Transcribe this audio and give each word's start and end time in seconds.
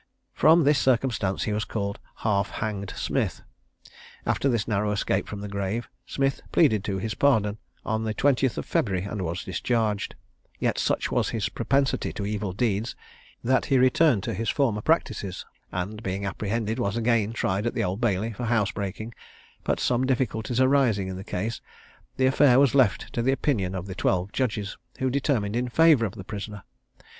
From 0.33 0.63
this 0.63 0.79
circumstance 0.79 1.43
he 1.43 1.53
was 1.53 1.63
called 1.63 1.99
"Half 2.25 2.49
hanged 2.49 2.91
Smith." 2.95 3.43
After 4.25 4.49
this 4.49 4.67
narrow 4.67 4.91
escape 4.93 5.27
from 5.27 5.41
the 5.41 5.47
grave, 5.47 5.87
Smith 6.07 6.41
pleaded 6.51 6.83
to 6.85 6.97
his 6.97 7.13
pardon 7.13 7.59
on 7.85 8.03
the 8.03 8.15
20th 8.15 8.57
of 8.57 8.65
February, 8.65 9.03
and 9.05 9.21
was 9.21 9.43
discharged; 9.43 10.15
yet 10.57 10.79
such 10.79 11.11
was 11.11 11.29
his 11.29 11.49
propensity 11.49 12.11
to 12.13 12.25
evil 12.25 12.51
deeds, 12.51 12.95
that 13.43 13.65
he 13.65 13.77
returned 13.77 14.23
to 14.23 14.33
his 14.33 14.49
former 14.49 14.81
practices, 14.81 15.45
and, 15.71 16.01
being 16.01 16.25
apprehended, 16.25 16.79
was 16.79 16.97
again 16.97 17.31
tried 17.31 17.67
at 17.67 17.75
the 17.75 17.83
Old 17.83 18.01
Bailey, 18.01 18.33
for 18.33 18.45
housebreaking; 18.45 19.13
but 19.63 19.79
some 19.79 20.07
difficulties 20.07 20.59
arising 20.59 21.09
in 21.09 21.15
the 21.15 21.23
case, 21.23 21.61
the 22.17 22.25
affair 22.25 22.59
was 22.59 22.73
left 22.73 23.13
to 23.13 23.21
the 23.21 23.31
opinion 23.31 23.75
of 23.75 23.85
the 23.85 23.93
twelve 23.93 24.31
judges, 24.31 24.77
who 24.97 25.11
determined 25.11 25.55
in 25.55 25.69
favour 25.69 26.07
of 26.07 26.15
the 26.15 26.23
prisoner. 26.23 26.63